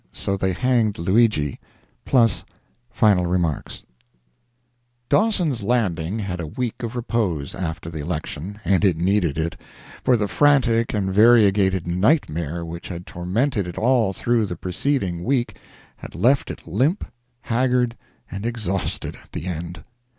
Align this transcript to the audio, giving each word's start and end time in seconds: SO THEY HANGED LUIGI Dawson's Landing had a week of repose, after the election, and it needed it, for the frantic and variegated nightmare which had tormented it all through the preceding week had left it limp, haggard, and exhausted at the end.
SO 0.11 0.35
THEY 0.35 0.53
HANGED 0.53 0.97
LUIGI 0.97 1.59
Dawson's 5.09 5.61
Landing 5.61 6.17
had 6.17 6.39
a 6.39 6.47
week 6.47 6.81
of 6.81 6.95
repose, 6.95 7.53
after 7.53 7.91
the 7.91 7.99
election, 8.01 8.59
and 8.65 8.83
it 8.83 8.97
needed 8.97 9.37
it, 9.37 9.61
for 10.03 10.17
the 10.17 10.27
frantic 10.27 10.95
and 10.95 11.13
variegated 11.13 11.85
nightmare 11.85 12.65
which 12.65 12.87
had 12.87 13.05
tormented 13.05 13.67
it 13.67 13.77
all 13.77 14.11
through 14.11 14.47
the 14.47 14.55
preceding 14.57 15.23
week 15.23 15.57
had 15.97 16.15
left 16.15 16.49
it 16.49 16.65
limp, 16.65 17.05
haggard, 17.41 17.95
and 18.31 18.43
exhausted 18.43 19.15
at 19.23 19.31
the 19.33 19.45
end. 19.45 19.83